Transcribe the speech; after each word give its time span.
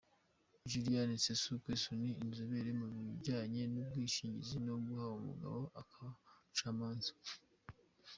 Julienne 0.69 1.15
Sassou 1.23 1.53
Nguesso 1.59 1.89
ni 2.01 2.09
inzobere 2.23 2.69
mu 2.79 2.87
bijyanye 2.93 3.61
n’ubwishingizi 3.73 4.57
na 4.65 4.71
ho 5.01 5.09
umugabo 5.21 5.59
akaba 5.81 6.09
umucamanza. 6.37 7.11